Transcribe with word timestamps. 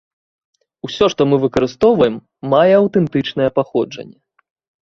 Усё, 0.87 1.05
што 1.13 1.21
мы 1.33 1.39
выкарыстоўваем, 1.43 2.15
мае 2.55 2.73
аўтэнтычнае 2.81 3.49
паходжанне. 3.59 4.19